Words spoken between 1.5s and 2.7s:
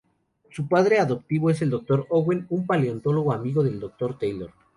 es el Dr. Owen, un